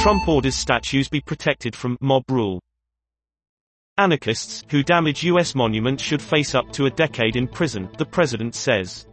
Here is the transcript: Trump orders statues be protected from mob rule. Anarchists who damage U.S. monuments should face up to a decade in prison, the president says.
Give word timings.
Trump 0.00 0.28
orders 0.28 0.54
statues 0.54 1.08
be 1.08 1.20
protected 1.20 1.74
from 1.74 1.98
mob 2.00 2.22
rule. 2.30 2.60
Anarchists 3.98 4.62
who 4.70 4.84
damage 4.84 5.24
U.S. 5.24 5.56
monuments 5.56 6.04
should 6.04 6.22
face 6.22 6.54
up 6.54 6.70
to 6.74 6.86
a 6.86 6.90
decade 6.90 7.34
in 7.34 7.48
prison, 7.48 7.88
the 7.98 8.06
president 8.06 8.54
says. 8.54 9.08